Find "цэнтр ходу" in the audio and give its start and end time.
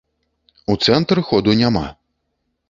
0.87-1.55